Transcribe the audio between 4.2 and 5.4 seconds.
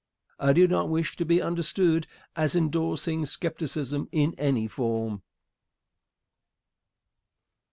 any form.